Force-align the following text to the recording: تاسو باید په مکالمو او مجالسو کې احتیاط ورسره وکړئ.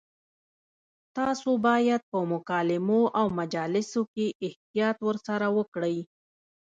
تاسو 1.17 1.51
باید 1.67 2.01
په 2.11 2.19
مکالمو 2.33 3.01
او 3.19 3.27
مجالسو 3.39 4.01
کې 4.13 4.25
احتیاط 4.47 4.97
ورسره 5.07 5.47
وکړئ. 5.57 5.97